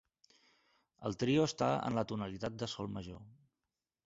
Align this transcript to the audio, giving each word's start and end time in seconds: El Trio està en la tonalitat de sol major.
El 1.09 1.17
Trio 1.25 1.45
està 1.49 1.67
en 1.91 2.01
la 2.01 2.05
tonalitat 2.13 2.59
de 2.65 2.71
sol 2.75 2.91
major. 2.97 3.23